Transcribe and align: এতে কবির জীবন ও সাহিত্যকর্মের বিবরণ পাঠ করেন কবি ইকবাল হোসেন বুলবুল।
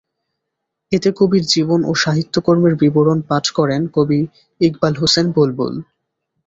এতে 0.91 1.09
কবির 1.19 1.43
জীবন 1.45 1.79
ও 1.83 1.91
সাহিত্যকর্মের 2.03 2.73
বিবরণ 2.75 3.19
পাঠ 3.29 3.45
করেন 3.49 3.81
কবি 3.95 4.19
ইকবাল 4.61 4.93
হোসেন 4.97 5.25
বুলবুল। 5.31 5.73